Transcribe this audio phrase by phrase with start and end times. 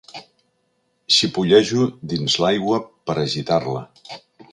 [1.17, 2.79] Xipollejo dins l'aigua
[3.11, 3.85] per agitar-la.